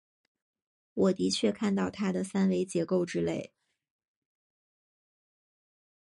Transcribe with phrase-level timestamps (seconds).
[0.95, 3.53] 我的确看到它的三维结构之类。